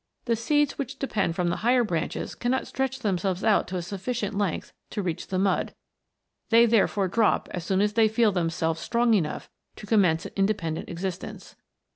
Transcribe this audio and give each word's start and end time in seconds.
The 0.25 0.35
seeds 0.35 0.79
which 0.79 0.97
depend 0.97 1.35
from 1.35 1.49
the 1.49 1.57
higher 1.57 1.83
branches 1.83 2.33
cannot 2.33 2.65
stretch 2.65 3.01
themselves 3.01 3.43
out 3.43 3.67
to 3.67 3.75
a 3.77 3.83
sufficient 3.83 4.35
length 4.35 4.73
to 4.89 5.03
reach 5.03 5.27
the 5.27 5.37
mud; 5.37 5.75
they 6.49 6.65
therefore 6.65 7.07
drop 7.07 7.47
as 7.51 7.63
soon 7.65 7.81
as 7.81 7.93
they 7.93 8.07
feel 8.07 8.31
themselves 8.31 8.79
strong 8.81 9.13
enough 9.13 9.47
to 9.75 9.85
commence 9.85 10.25
an 10.25 10.33
independent 10.35 10.89
existence. 10.89 11.55